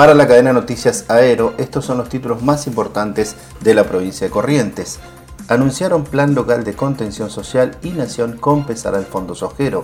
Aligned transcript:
Para 0.00 0.14
la 0.14 0.26
cadena 0.26 0.54
Noticias 0.54 1.04
Aero, 1.08 1.52
estos 1.58 1.84
son 1.84 1.98
los 1.98 2.08
títulos 2.08 2.42
más 2.42 2.66
importantes 2.66 3.36
de 3.60 3.74
la 3.74 3.84
provincia 3.84 4.26
de 4.26 4.30
Corrientes. 4.30 4.98
Anunciaron 5.46 6.04
plan 6.04 6.34
local 6.34 6.64
de 6.64 6.72
contención 6.72 7.28
social 7.28 7.76
y 7.82 7.90
Nación 7.90 8.38
compensará 8.38 8.96
el 8.98 9.04
fondo 9.04 9.34
sojero. 9.34 9.82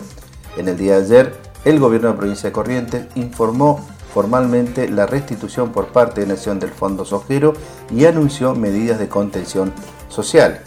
En 0.56 0.68
el 0.68 0.79
día 0.79 0.94
de 0.94 1.04
ayer, 1.04 1.37
el 1.66 1.79
gobierno 1.79 2.08
de 2.08 2.14
la 2.14 2.18
provincia 2.18 2.48
de 2.48 2.54
Corrientes 2.54 3.06
informó 3.14 3.87
formalmente 4.14 4.88
la 4.88 5.04
restitución 5.04 5.71
por 5.71 5.88
parte 5.88 6.22
de 6.22 6.28
Nación 6.28 6.60
del 6.60 6.71
fondo 6.71 7.04
sojero 7.04 7.53
y 7.94 8.06
anunció 8.06 8.54
medidas 8.54 8.98
de 8.98 9.10
contención 9.10 9.71
social. 10.08 10.62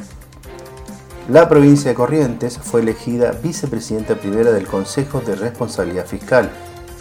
La 1.27 1.49
provincia 1.49 1.89
de 1.89 1.95
Corrientes 1.95 2.59
fue 2.59 2.81
elegida 2.81 3.31
vicepresidenta 3.31 4.13
primera 4.13 4.51
del 4.51 4.67
Consejo 4.67 5.21
de 5.21 5.35
Responsabilidad 5.35 6.05
Fiscal 6.05 6.51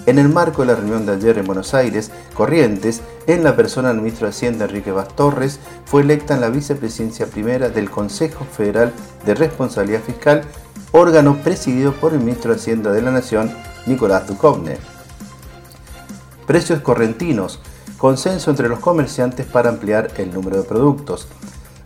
en 0.09 0.19
el 0.19 0.31
marco 0.31 0.63
de 0.63 0.69
la 0.69 0.75
reunión 0.75 1.05
de 1.05 1.13
ayer 1.13 1.37
en 1.37 1.45
Buenos 1.45 1.75
Aires, 1.75 2.11
Corrientes, 2.33 3.03
en 3.27 3.45
la 3.45 3.55
persona 3.57 3.89
del 3.89 3.99
ministro 3.99 4.27
de 4.27 4.31
Hacienda 4.31 4.65
Enrique 4.65 4.91
Bastorres, 4.91 5.61
fue 5.85 6.01
electa 6.01 6.35
en 6.35 6.41
la 6.41 6.49
vicepresidencia 6.49 7.27
primera 7.27 7.69
del 7.69 7.91
Consejo 7.91 8.47
Federal 8.47 8.91
de 9.27 9.35
Responsabilidad 9.35 10.01
Fiscal, 10.01 10.45
órgano 10.93 11.37
presidido 11.45 11.93
por 11.93 12.15
el 12.15 12.21
ministro 12.21 12.53
de 12.53 12.57
Hacienda 12.57 12.91
de 12.91 13.03
la 13.03 13.11
Nación, 13.11 13.55
Nicolás 13.85 14.27
Duchovne. 14.27 14.79
Precios 16.47 16.81
correntinos. 16.81 17.61
Consenso 17.99 18.51
entre 18.51 18.71
los 18.71 18.79
comerciantes 18.79 19.45
para 19.45 19.69
ampliar 19.69 20.13
el 20.17 20.33
número 20.33 20.57
de 20.57 20.63
productos. 20.63 21.29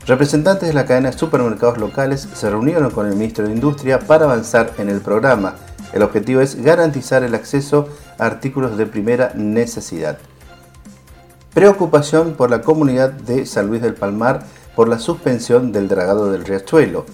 Representantes 0.07 0.69
de 0.69 0.75
la 0.75 0.87
cadena 0.87 1.11
de 1.11 1.19
supermercados 1.19 1.79
locales 1.79 2.29
se 2.35 2.51
reunieron 2.51 2.93
con 2.93 3.09
el 3.09 3.15
ministro 3.15 3.47
de 3.47 3.53
Industria 3.55 3.99
para 3.99 4.27
avanzar 4.27 4.75
en 4.79 4.91
el 4.91 5.01
programa. 5.01 5.57
El 5.93 6.03
objetivo 6.03 6.41
es 6.41 6.63
garantizar 6.63 7.23
el 7.23 7.35
acceso 7.35 7.89
a 8.19 8.27
artículos 8.27 8.77
de 8.77 8.87
primera 8.87 9.33
necesidad. 9.35 10.19
Preocupación 11.55 12.33
por 12.33 12.51
la 12.51 12.63
comunidad 12.63 13.13
de 13.13 13.45
San 13.45 13.67
Luis 13.67 13.83
del 13.83 13.95
Palmar 13.95 14.45
por 14.75 14.89
la 14.89 14.99
suspensión 14.99 15.71
del 15.71 15.89
dragado 15.89 16.33
del 16.33 16.45
riachuelo. 16.45 17.05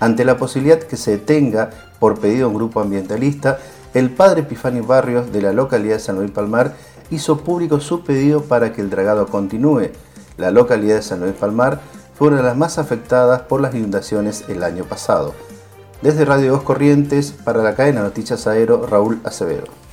Ante 0.00 0.24
la 0.24 0.36
posibilidad 0.36 0.80
que 0.80 0.96
se 0.96 1.12
detenga 1.12 1.70
por 2.00 2.18
pedido 2.18 2.40
de 2.40 2.44
un 2.46 2.54
grupo 2.54 2.80
ambientalista, 2.80 3.58
el 3.94 4.10
padre 4.10 4.40
Epifani 4.40 4.80
Barrios 4.80 5.32
de 5.32 5.40
la 5.40 5.52
localidad 5.52 5.94
de 5.94 6.00
San 6.00 6.16
Luis 6.16 6.32
Palmar 6.32 6.74
hizo 7.10 7.38
público 7.38 7.78
su 7.78 8.02
pedido 8.02 8.42
para 8.42 8.72
que 8.72 8.80
el 8.80 8.90
dragado 8.90 9.28
continúe. 9.28 9.90
La 10.36 10.50
localidad 10.50 10.96
de 10.96 11.02
San 11.02 11.20
Luis 11.20 11.34
Palmar 11.34 11.80
fue 12.18 12.28
una 12.28 12.38
de 12.38 12.42
las 12.42 12.56
más 12.56 12.78
afectadas 12.78 13.42
por 13.42 13.60
las 13.60 13.74
inundaciones 13.74 14.44
el 14.48 14.64
año 14.64 14.84
pasado. 14.84 15.34
Desde 16.04 16.26
Radio 16.26 16.52
Dos 16.52 16.64
Corrientes, 16.64 17.32
para 17.32 17.62
la 17.62 17.74
cadena 17.74 18.02
Noticias 18.02 18.46
Aero, 18.46 18.86
Raúl 18.86 19.22
Acevedo. 19.24 19.83